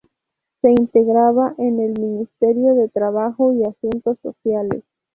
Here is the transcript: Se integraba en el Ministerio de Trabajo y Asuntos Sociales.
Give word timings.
Se 0.63 0.71
integraba 0.71 1.53
en 1.59 1.79
el 1.79 1.91
Ministerio 2.01 2.73
de 2.73 2.89
Trabajo 2.89 3.53
y 3.53 3.65
Asuntos 3.65 4.17
Sociales. 4.23 4.83